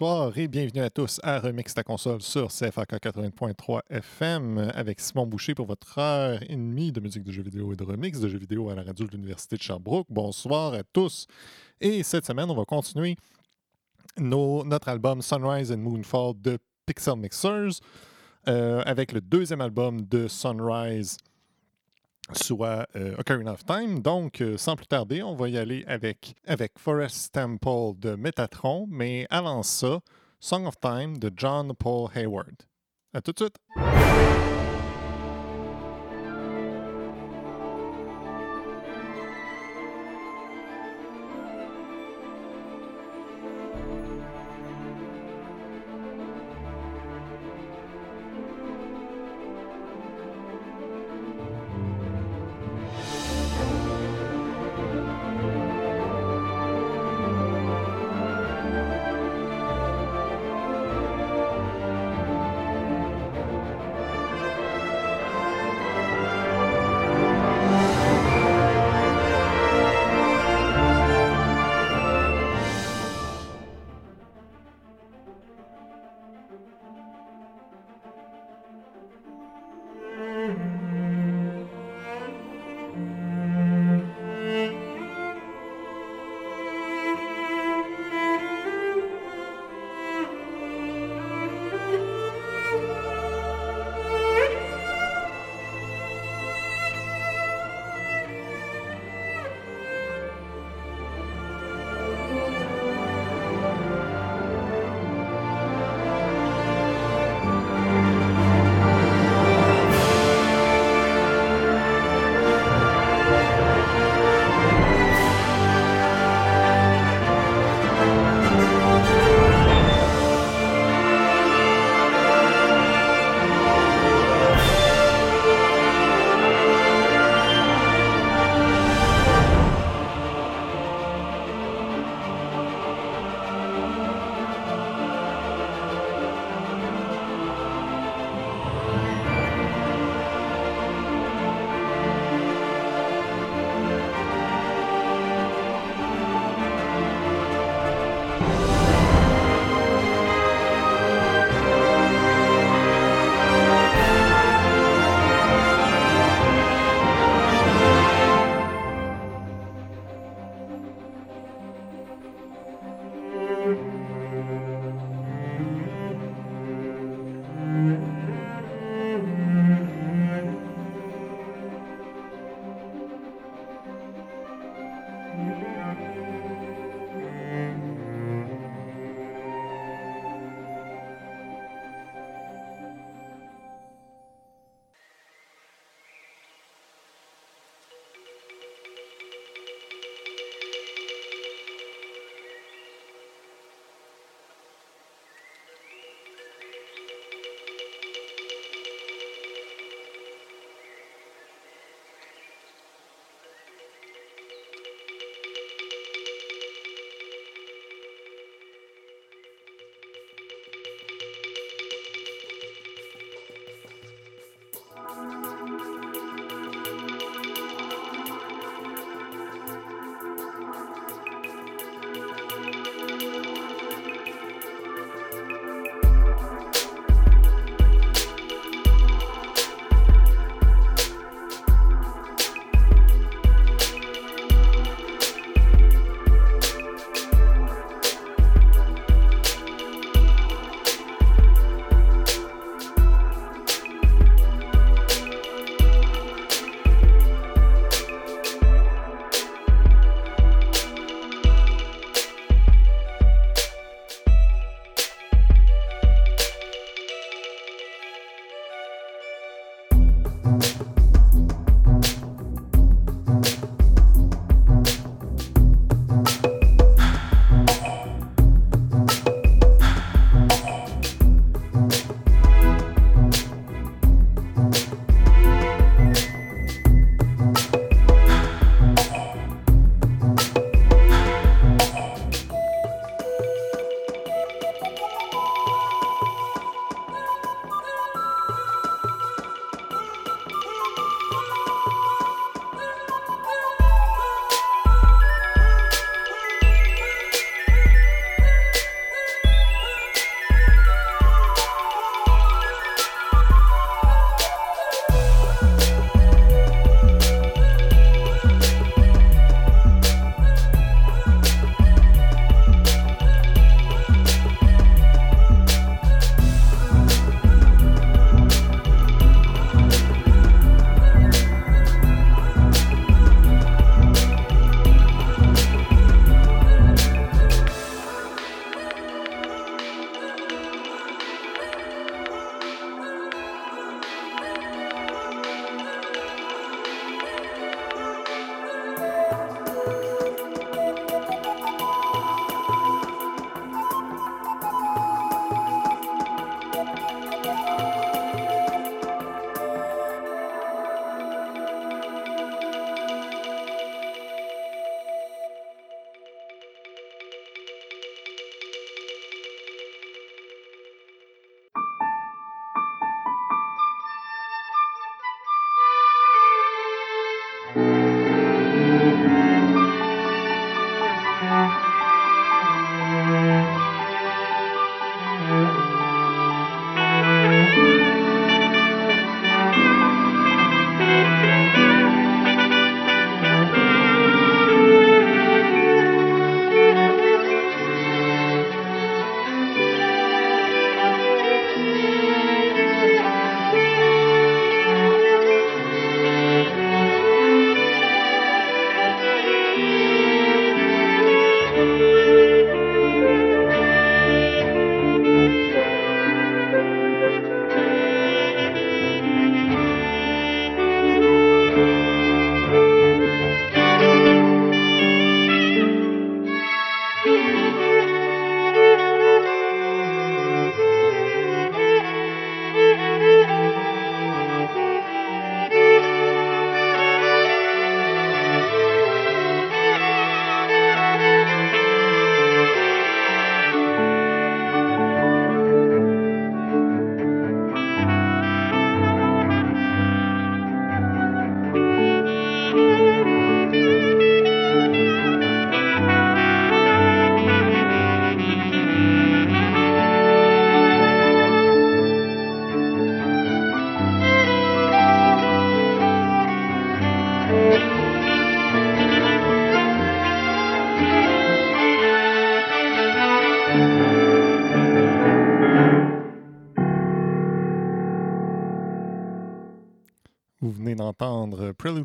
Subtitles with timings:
[0.00, 5.26] Bonsoir et bienvenue à tous à Remix ta console sur CFAK 80.3 FM avec Simon
[5.26, 8.28] Boucher pour votre heure et demie de musique de jeux vidéo et de remix de
[8.28, 10.06] jeux vidéo à la radio de l'Université de Sherbrooke.
[10.08, 11.26] Bonsoir à tous.
[11.80, 13.16] Et cette semaine, on va continuer
[14.20, 17.80] notre album Sunrise and Moonfall de Pixel Mixers
[18.46, 21.16] euh, avec le deuxième album de Sunrise
[22.32, 24.00] soit euh, Ocarina of Time.
[24.00, 28.86] Donc, euh, sans plus tarder, on va y aller avec, avec Forest Temple de Metatron,
[28.88, 30.00] mais avant ça,
[30.40, 32.54] Song of Time de John Paul Hayward.
[33.14, 34.47] À tout de suite!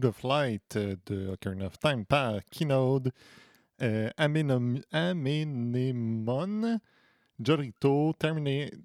[0.04, 3.12] Of Light euh, de Ocarina of Time par Kinode,
[3.81, 4.81] euh, Amenemon,
[7.40, 8.14] Jorito,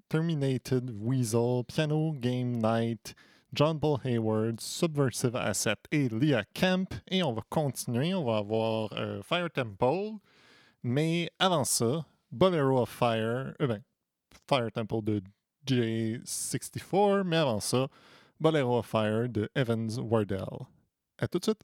[0.09, 3.13] Terminated Weasel, Piano Game Night,
[3.53, 6.93] John Paul Hayward, Subversive Asset et Leah Camp.
[7.09, 10.17] Et on va continuer, on va avoir euh, Fire Temple.
[10.83, 13.81] Mais avant ça, Bolero of Fire, euh, ben,
[14.47, 15.21] Fire Temple de
[15.67, 17.87] J64, mais avant ça,
[18.39, 20.67] Bolero of Fire de Evans Wardell.
[21.21, 21.61] À tout de suite.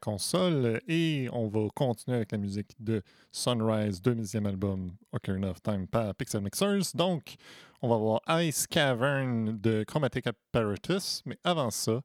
[0.00, 5.86] Console et on va continuer avec la musique de Sunrise, deuxième album Ocarina of Time
[5.86, 6.94] par Pixel Mixers.
[6.94, 7.36] Donc,
[7.82, 12.00] on va voir Ice Cavern de Chromatic Apparatus, mais avant ça,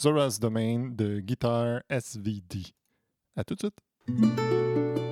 [0.00, 2.66] Zora's Domain de Guitar SVD.
[3.36, 5.11] À tout de suite!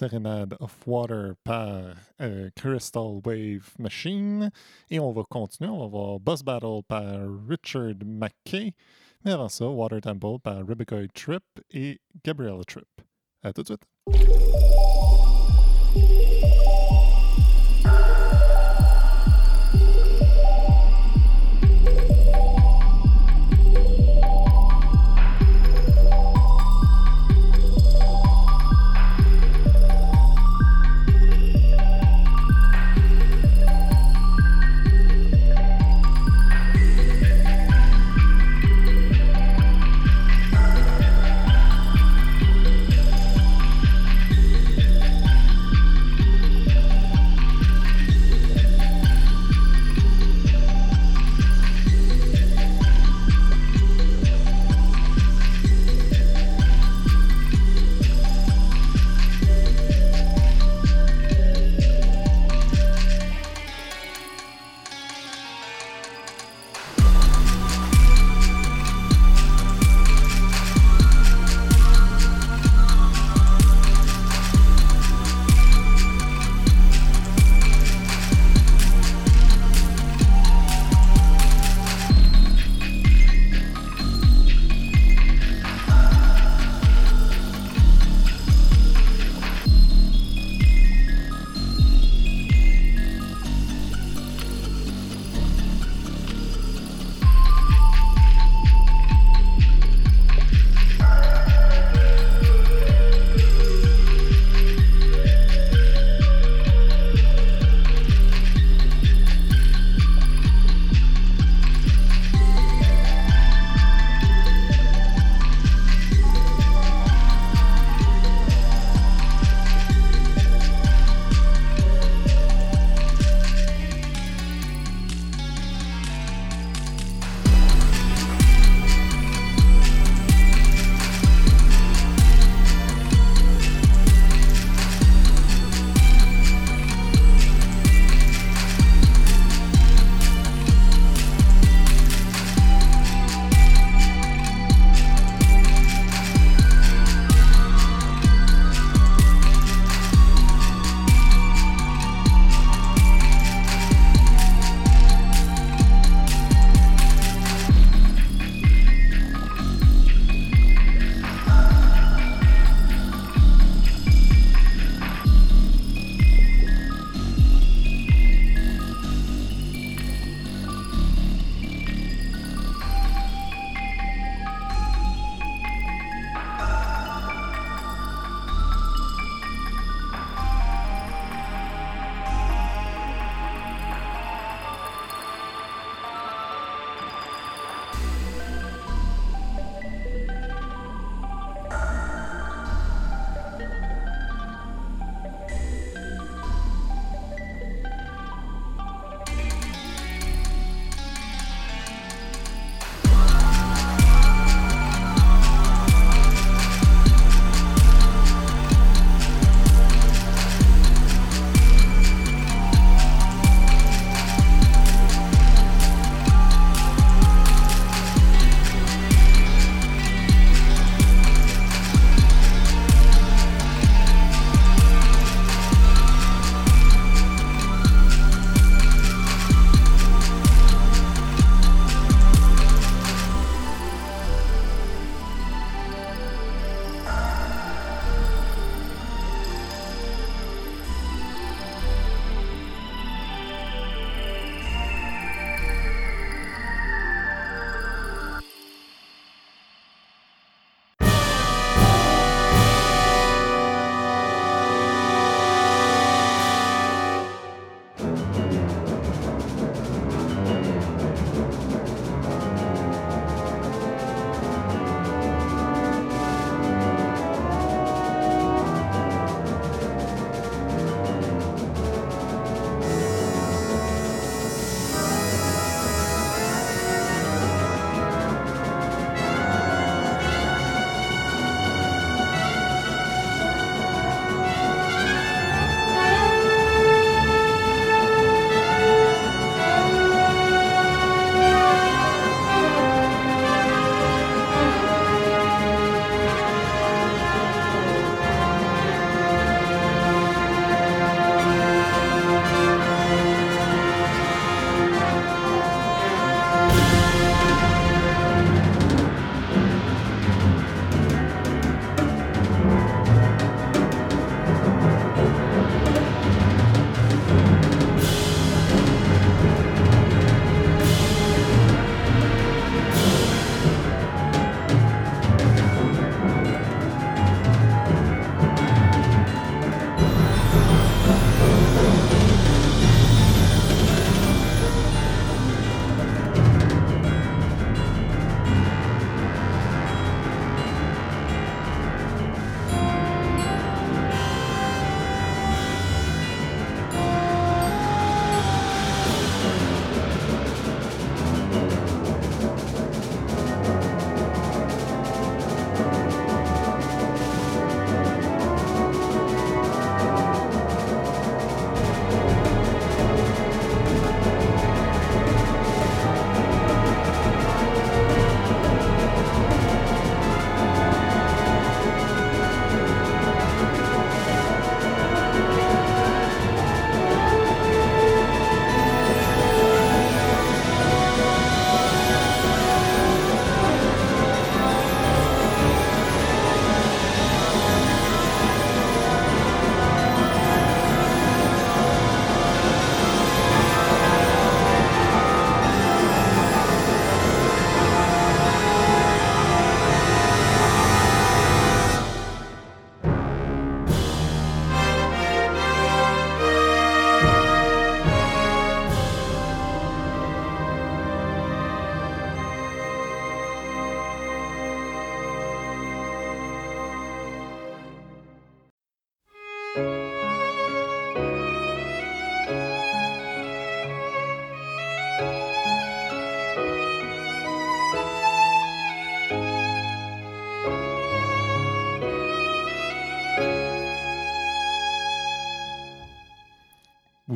[0.00, 4.50] Serenade of Water par euh, Crystal Wave Machine.
[4.88, 7.04] Et on va continuer, on va voir Boss Battle par
[7.46, 8.72] Richard McKay.
[9.22, 12.88] Mais avant ça, Water Temple par Rebecca Tripp et Gabriella Tripp.
[13.42, 13.84] À tout de suite.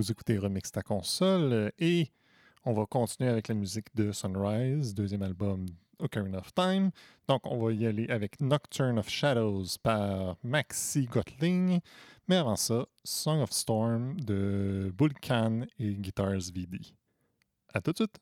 [0.05, 2.11] Vous écoutez Remix ta console et
[2.67, 5.65] on va continuer avec la musique de Sunrise, deuxième album
[5.99, 6.91] Ocarina of Time.
[7.27, 11.81] Donc, on va y aller avec Nocturne of Shadows par Maxi Gotling.
[12.29, 16.81] Mais avant ça, Song of Storm de Vulcan et Guitars VD.
[17.73, 18.21] À tout de suite!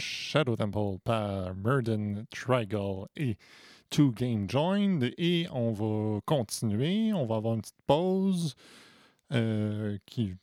[0.00, 3.36] Shadow Temple par Murden, Trigal et
[3.90, 5.12] Two Game Joined.
[5.18, 7.12] Et on va continuer.
[7.12, 8.54] On va avoir une petite pause.
[9.32, 10.34] Euh, qui,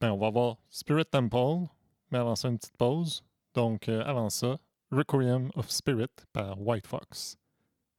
[0.00, 1.68] ben, on va avoir Spirit Temple,
[2.10, 3.22] mais avant ça, une petite pause.
[3.54, 4.58] Donc, euh, avant ça,
[4.90, 7.36] Requiem of Spirit par White Fox.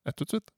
[0.05, 0.56] À tout de suite.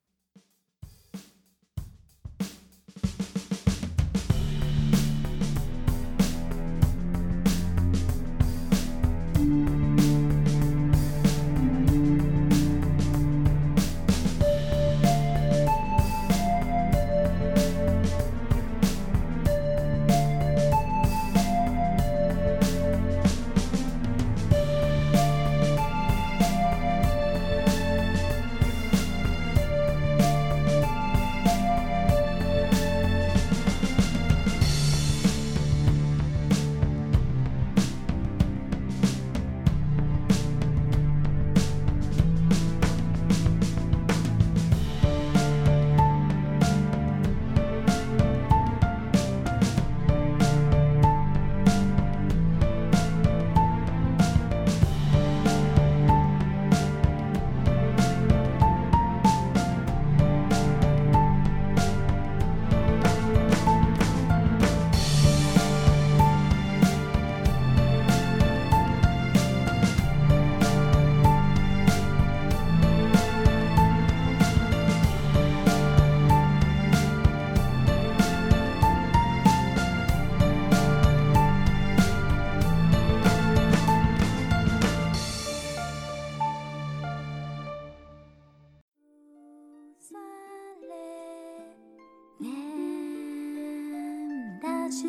[94.91, 95.05] Vous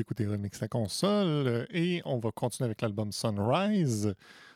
[0.00, 4.14] écoutez Remix la console et on va continuer avec l'album Sunrise.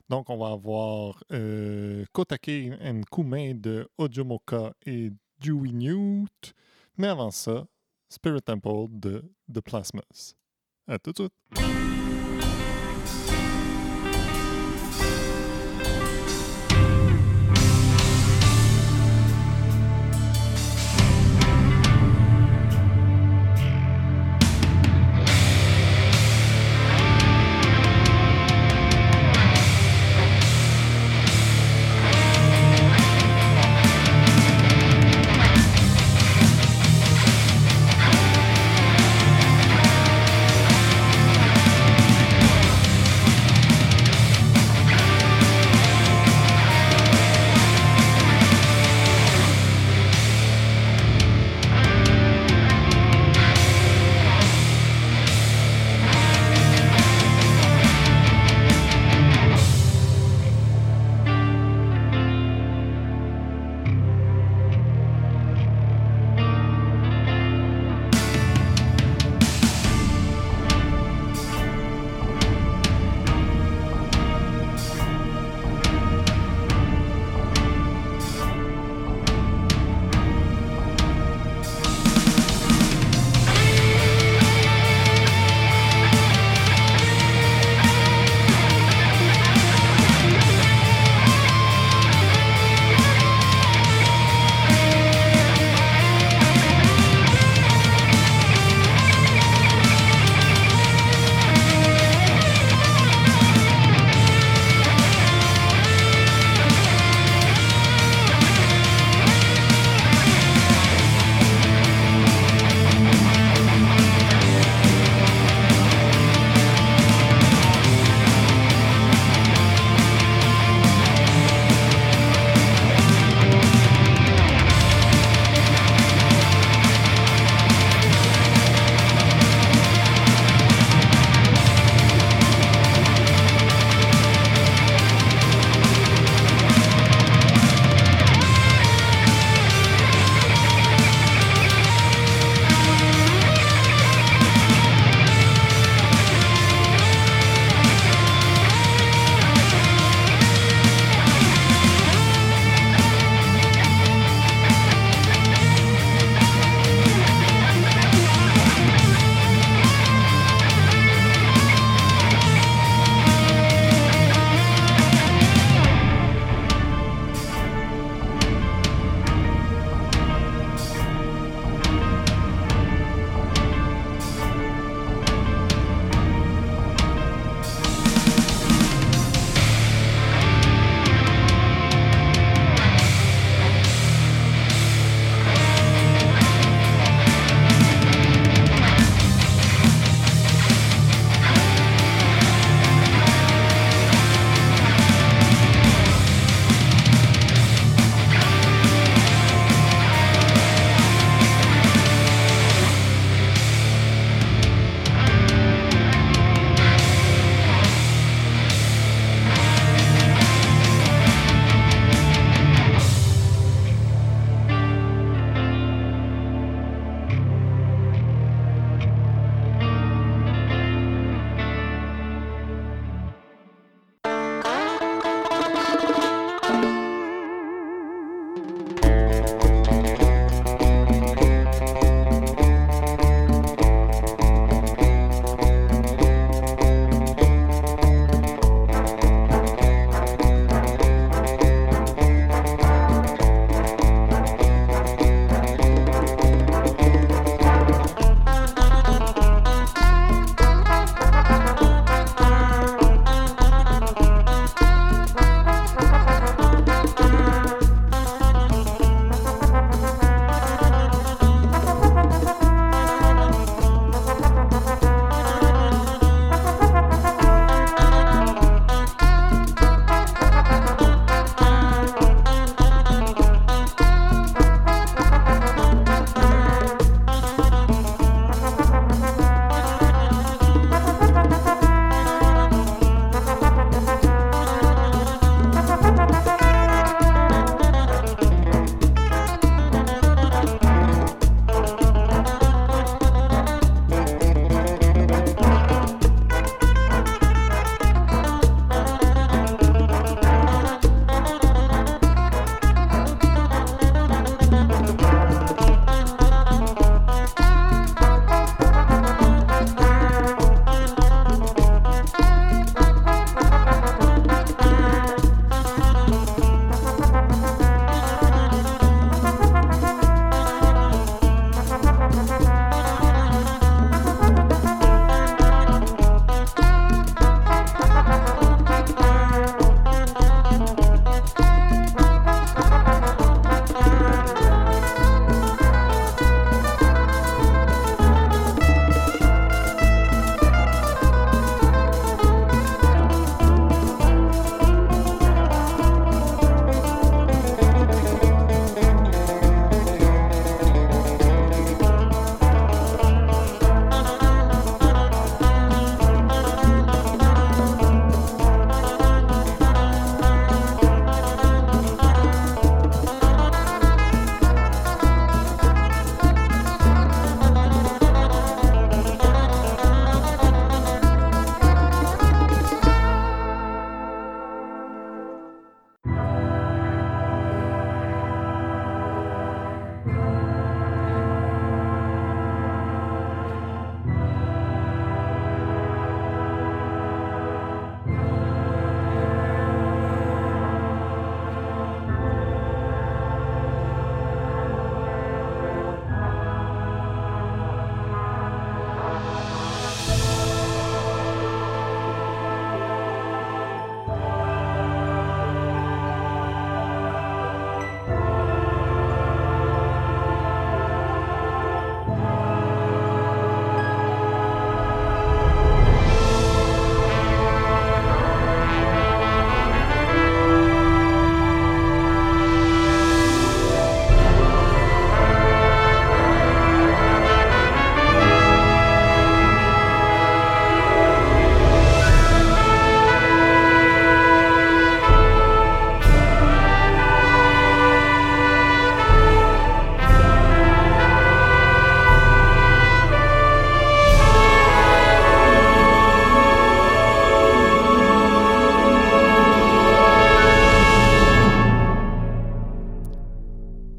[0.09, 5.11] Donc, on va avoir euh, Kotake and Kume de Mocha et
[5.43, 6.55] Dewey Newt.
[6.97, 7.67] Mais avant ça,
[8.09, 10.35] Spirit Temple de The Plasmas.
[10.87, 11.92] À tout de suite.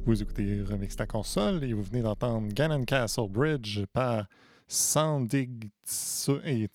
[0.06, 4.28] Remix ta console et vous venez d'entendre Ganon Castle Bridge par
[4.68, 5.72] Sandig
[6.46, 6.70] et.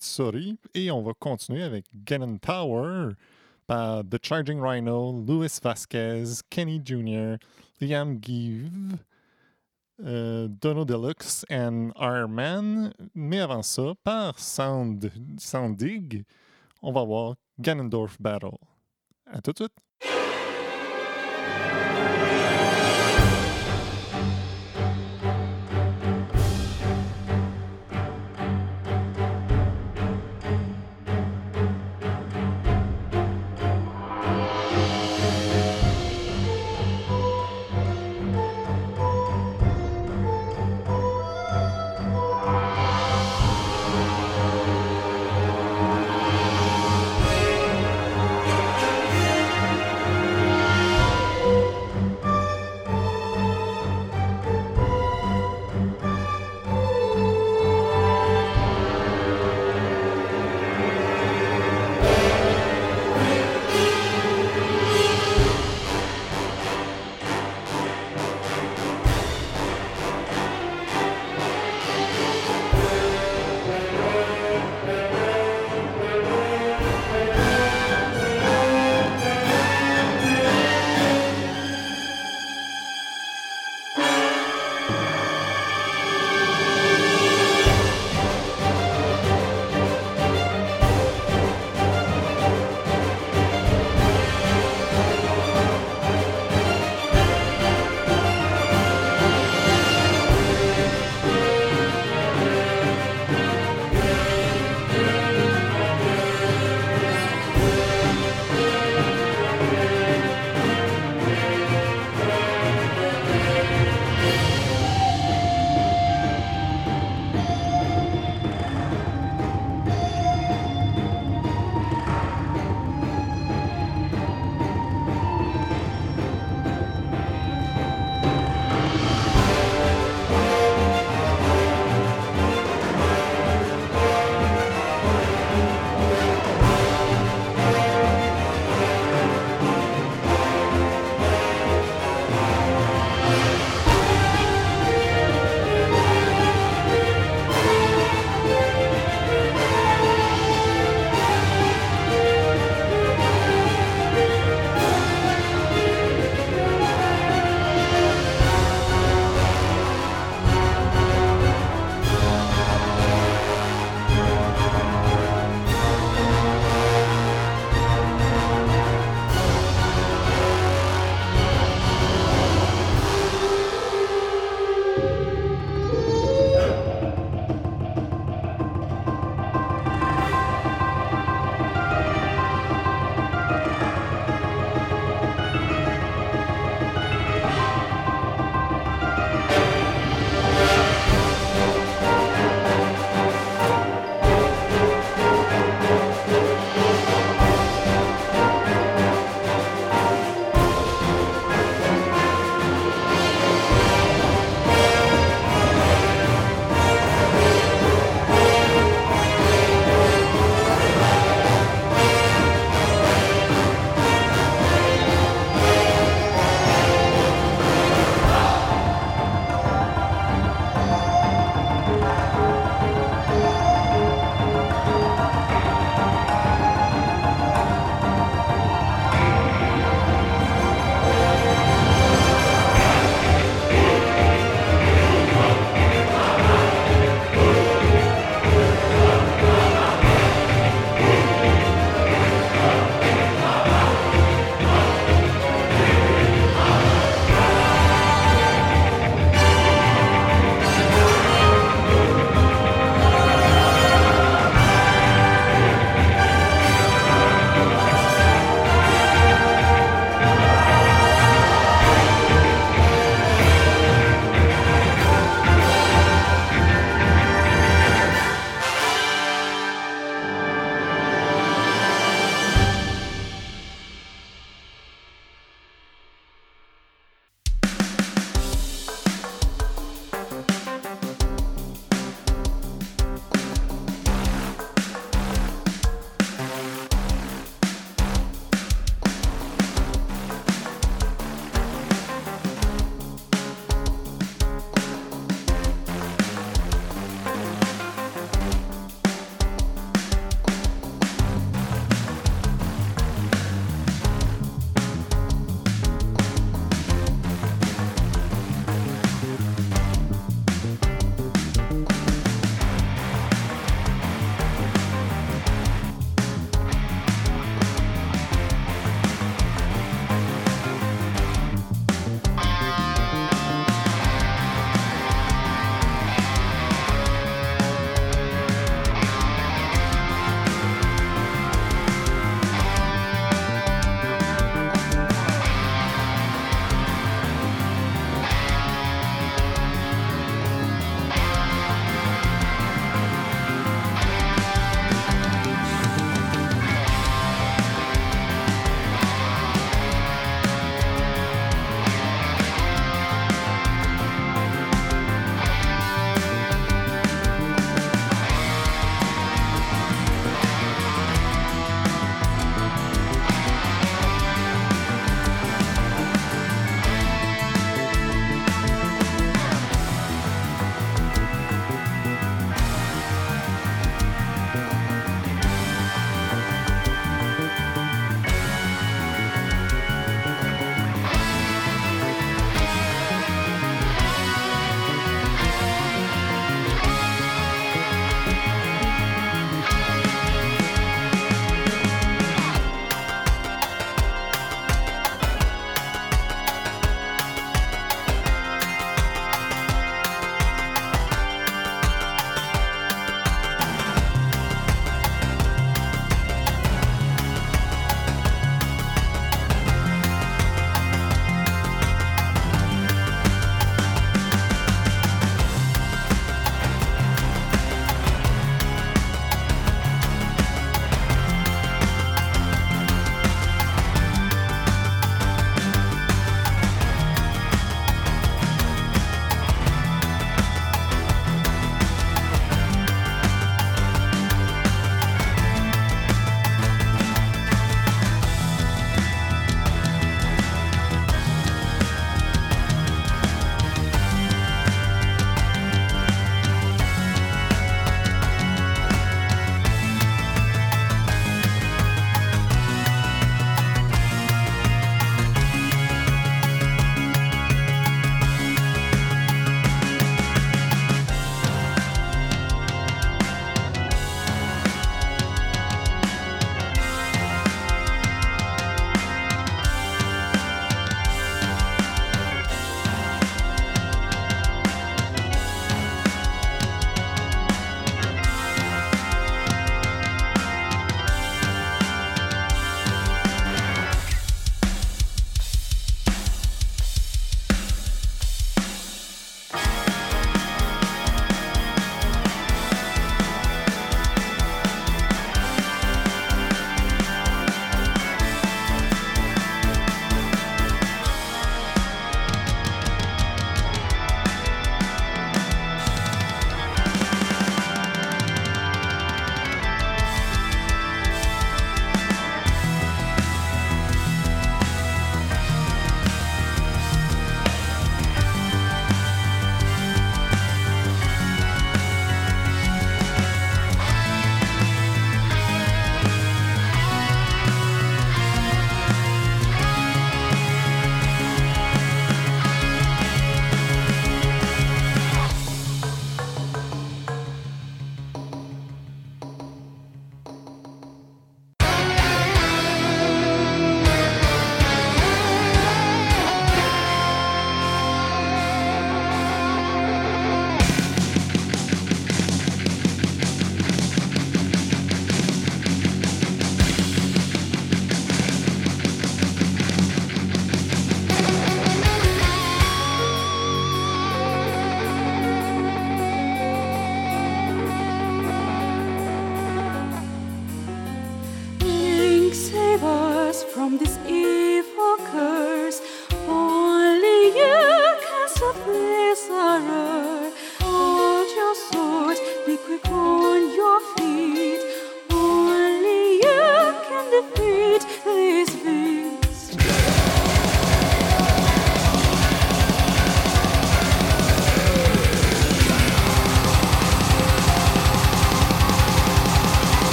[0.73, 3.13] Et on va continuer avec Ganon Tower
[3.67, 7.35] par The Charging Rhino, Louis Vasquez, Kenny Jr.,
[7.79, 8.97] Liam Give,
[10.03, 16.25] euh, Dono Deluxe et Iron Mais avant ça, par Sound, Soundig,
[16.81, 18.57] on va voir Ganondorf Battle.
[19.27, 19.88] À tout de suite!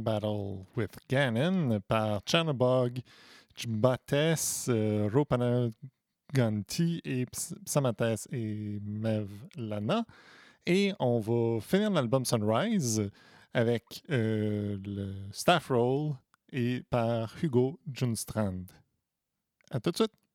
[0.00, 3.00] Battle with Ganon par Chanabog,
[3.56, 10.04] Jbates, euh, Ropanaganti et Psamates et Mevlana.
[10.66, 13.10] Et on va finir l'album Sunrise
[13.54, 16.14] avec euh, le staff roll
[16.52, 18.66] et par Hugo Junstrand.
[19.70, 20.27] À tout de suite!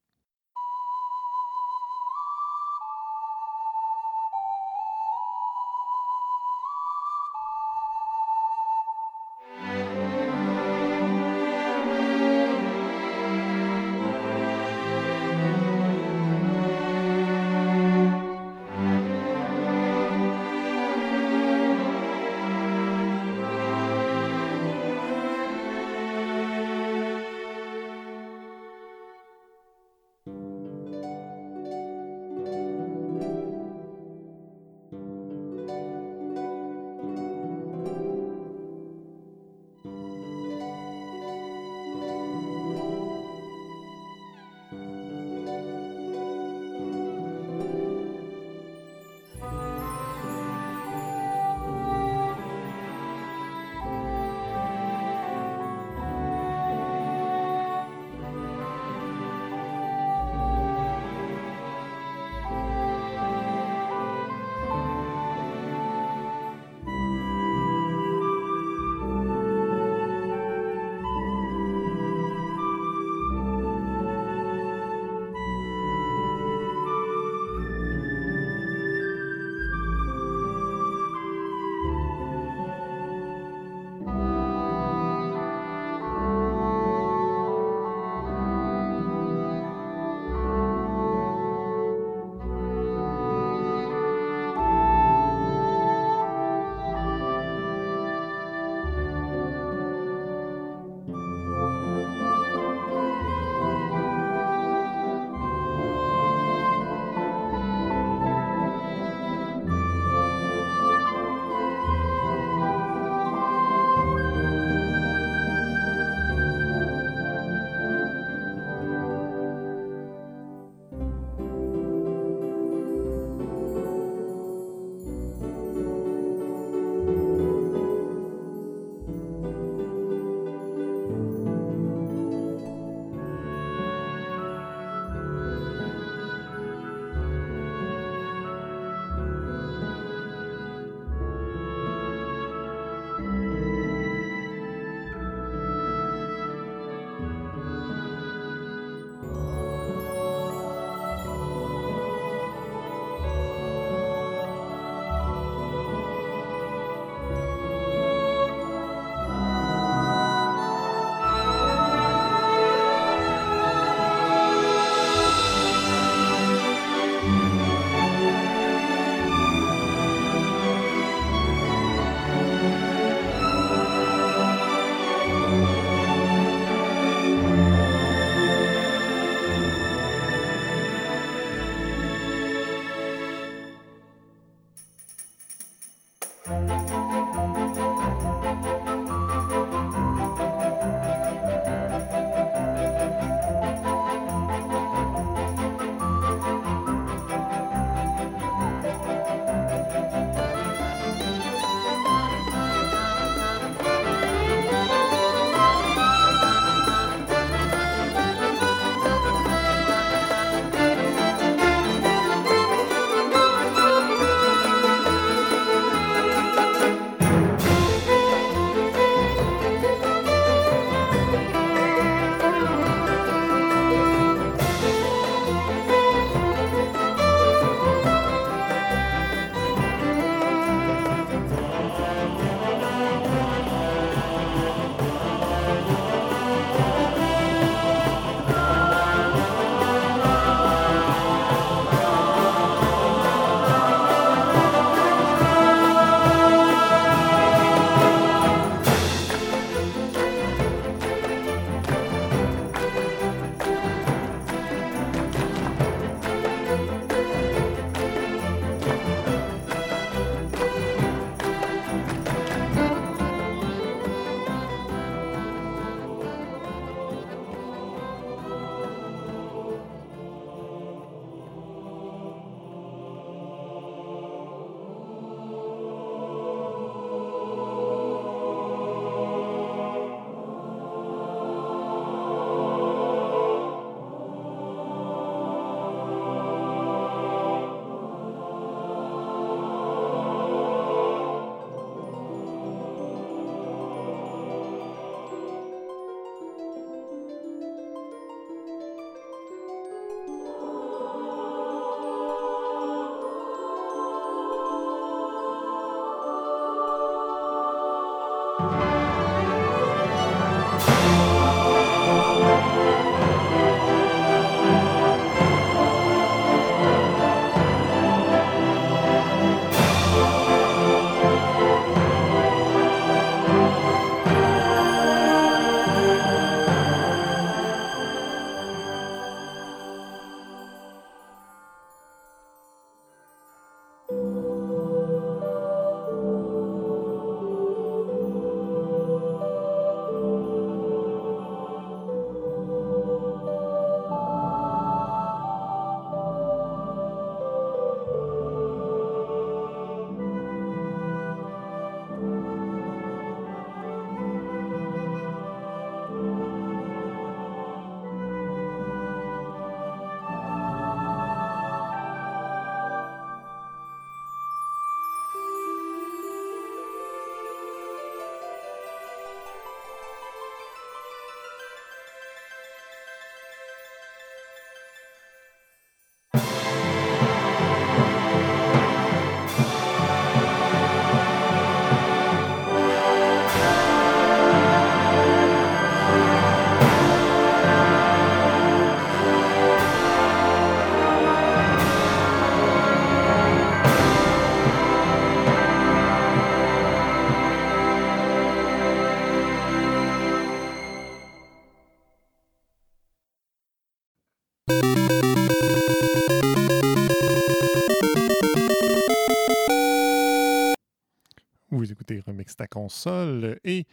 [412.55, 413.85] ta console et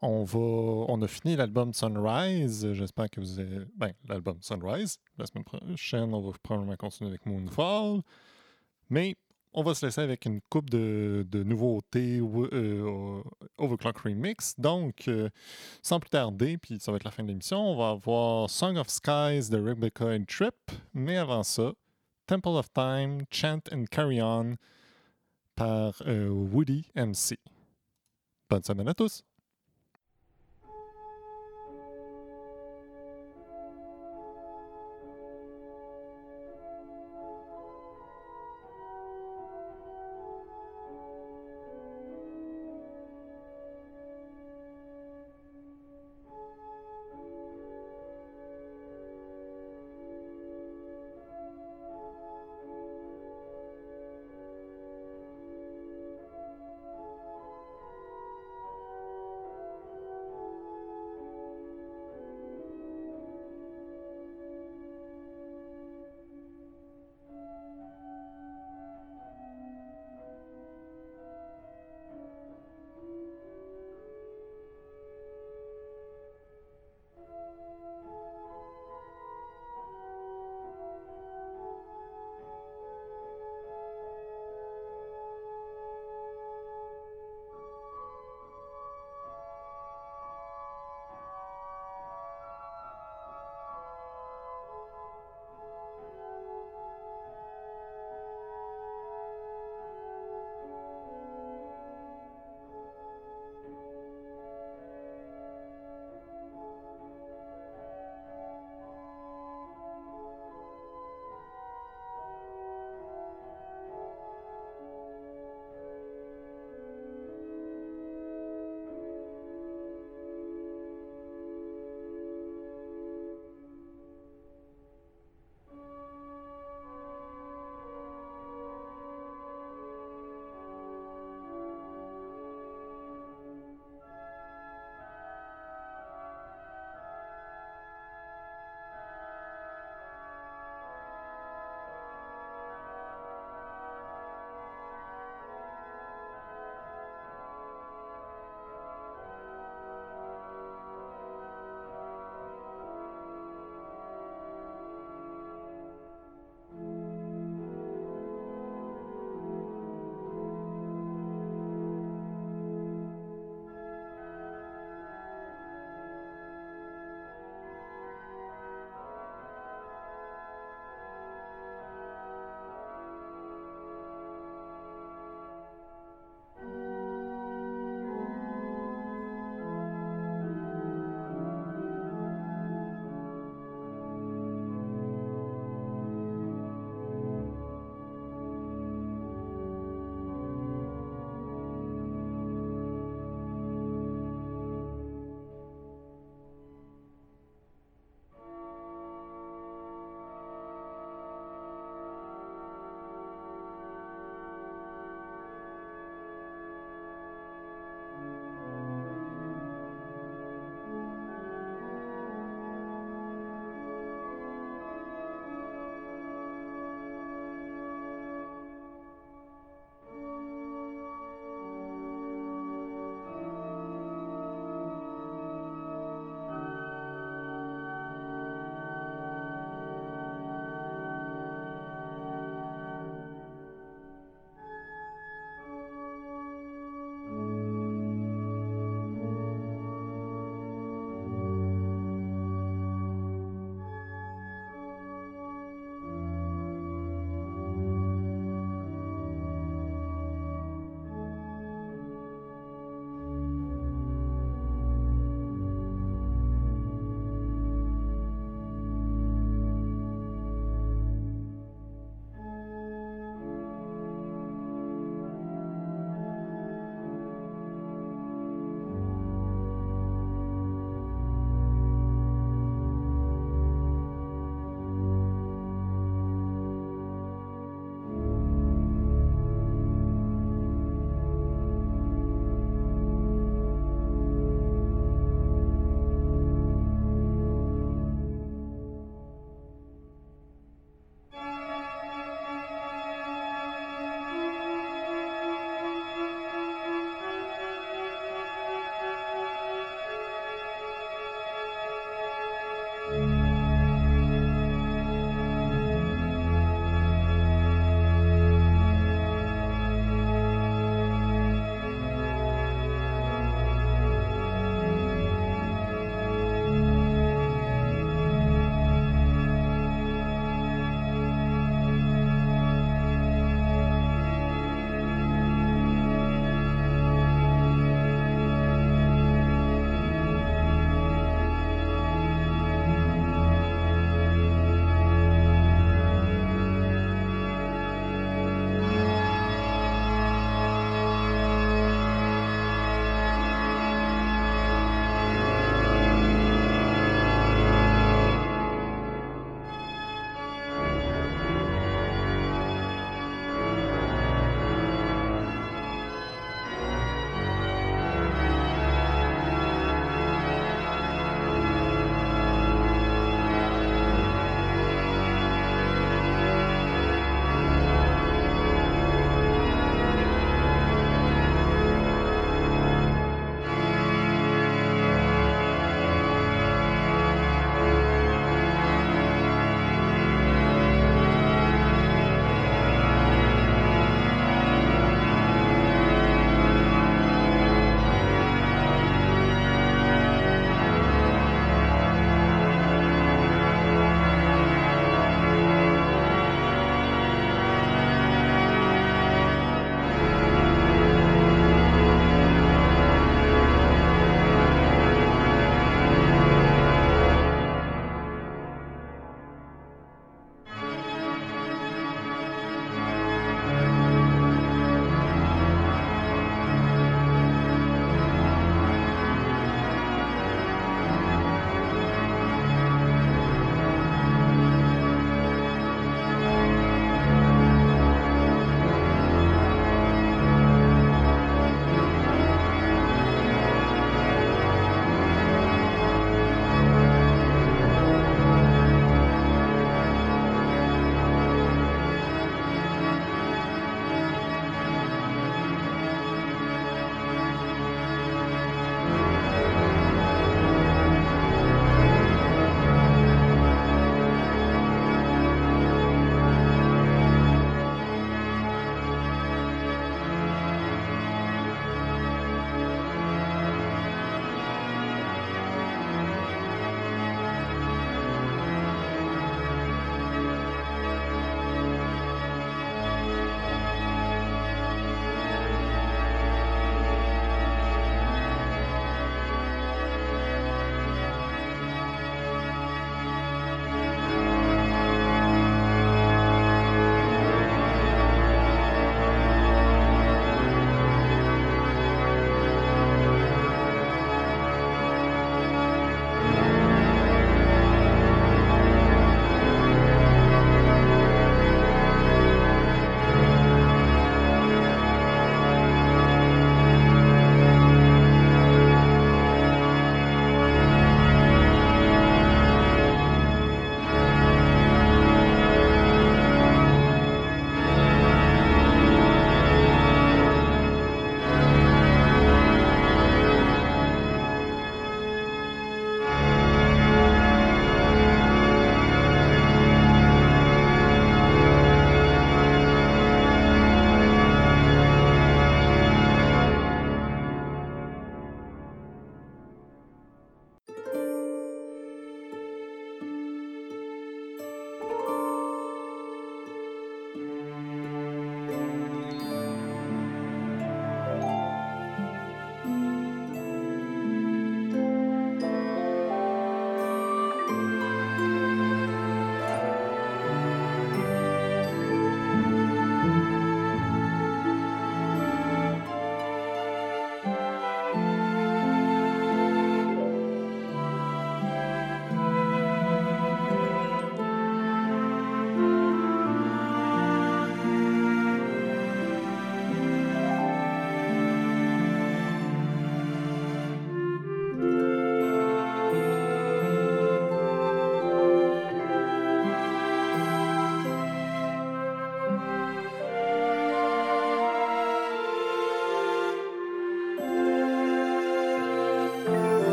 [0.00, 2.72] on va on a fini l'album Sunrise.
[2.72, 3.64] J'espère que vous avez.
[3.76, 4.98] Ben, l'album Sunrise.
[5.18, 8.02] La semaine prochaine, on va probablement continuer avec Moonfall.
[8.90, 9.16] Mais
[9.54, 13.22] on va se laisser avec une coupe de, de nouveautés euh,
[13.56, 14.54] Overclock Remix.
[14.58, 15.30] Donc, euh,
[15.80, 18.76] sans plus tarder, puis ça va être la fin de l'émission, on va avoir Song
[18.76, 20.54] of Skies de Rebecca and Trip.
[20.92, 21.72] Mais avant ça,
[22.26, 24.56] Temple of Time, Chant and Carry On
[25.54, 27.38] par euh, Woody MC.
[28.50, 29.22] Bonne semaine à tous!